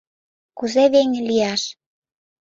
Кузе 0.57 0.83
веҥе 0.93 1.21
лияш? 1.29 1.61